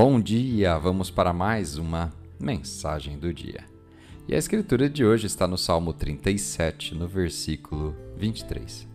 [0.00, 0.78] Bom dia!
[0.78, 3.64] Vamos para mais uma mensagem do dia.
[4.28, 8.86] E a escritura de hoje está no Salmo 37, no versículo 23.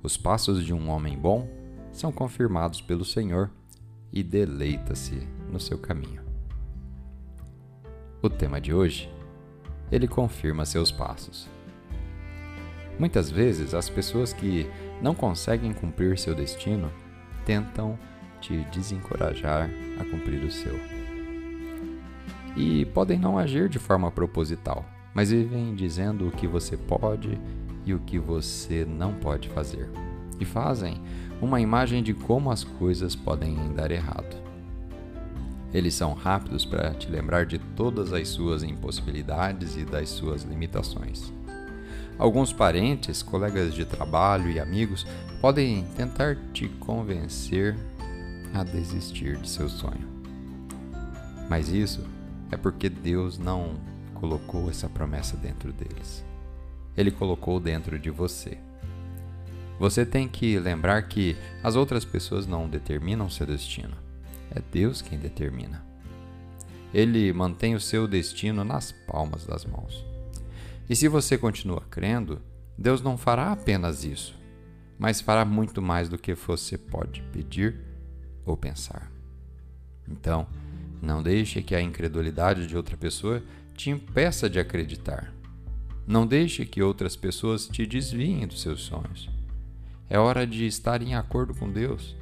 [0.00, 1.48] Os passos de um homem bom
[1.90, 3.50] são confirmados pelo Senhor
[4.12, 6.22] e deleita-se no seu caminho.
[8.22, 9.12] O tema de hoje,
[9.90, 11.48] ele confirma seus passos.
[12.96, 14.70] Muitas vezes as pessoas que
[15.02, 16.92] não conseguem cumprir seu destino
[17.44, 17.98] tentam
[18.44, 20.78] te desencorajar a cumprir o seu.
[22.54, 27.40] E podem não agir de forma proposital, mas vivem dizendo o que você pode
[27.86, 29.88] e o que você não pode fazer.
[30.38, 31.00] E fazem
[31.40, 34.36] uma imagem de como as coisas podem dar errado.
[35.72, 41.32] Eles são rápidos para te lembrar de todas as suas impossibilidades e das suas limitações.
[42.16, 45.04] Alguns parentes, colegas de trabalho e amigos
[45.40, 47.76] podem tentar te convencer
[48.54, 50.08] a desistir de seu sonho.
[51.50, 52.06] Mas isso
[52.50, 53.74] é porque Deus não
[54.14, 56.24] colocou essa promessa dentro deles.
[56.96, 58.56] Ele colocou dentro de você.
[59.78, 63.96] Você tem que lembrar que as outras pessoas não determinam seu destino.
[64.50, 65.84] É Deus quem determina.
[66.92, 70.06] Ele mantém o seu destino nas palmas das mãos.
[70.88, 72.40] E se você continua crendo,
[72.78, 74.38] Deus não fará apenas isso,
[74.96, 77.83] mas fará muito mais do que você pode pedir
[78.44, 79.10] ou pensar.
[80.08, 80.46] Então,
[81.00, 83.42] não deixe que a incredulidade de outra pessoa
[83.74, 85.32] te impeça de acreditar.
[86.06, 89.28] Não deixe que outras pessoas te desviem dos seus sonhos.
[90.08, 92.14] É hora de estar em acordo com Deus.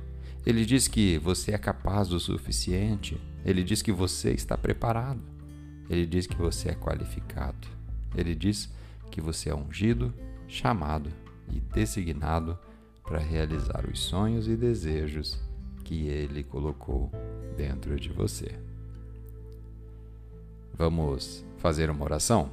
[0.47, 3.21] Ele diz que você é capaz o suficiente.
[3.45, 5.21] Ele diz que você está preparado.
[5.91, 7.69] Ele diz que você é qualificado.
[8.17, 8.71] Ele diz
[9.11, 10.15] que você é ungido,
[10.49, 11.11] chamado
[11.51, 12.59] e designado
[13.05, 15.41] para realizar os sonhos e desejos
[15.93, 17.11] que Ele colocou
[17.55, 18.59] dentro de você.
[20.73, 22.51] Vamos fazer uma oração?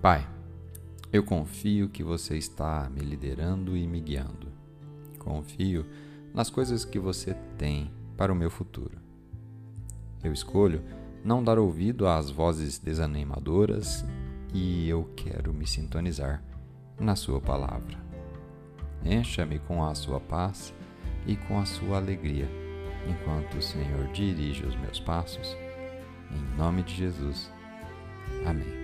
[0.00, 0.26] Pai,
[1.12, 4.48] eu confio que você está me liderando e me guiando.
[5.18, 5.84] Confio
[6.32, 8.96] nas coisas que você tem para o meu futuro.
[10.24, 10.82] Eu escolho
[11.22, 14.02] não dar ouvido às vozes desanimadoras
[14.54, 16.42] e eu quero me sintonizar
[16.98, 17.98] na Sua palavra.
[19.04, 20.72] Encha-me com a Sua paz
[21.26, 22.48] e com a Sua alegria,
[23.08, 25.56] enquanto o Senhor dirige os meus passos.
[26.30, 27.52] Em nome de Jesus.
[28.44, 28.75] Amém.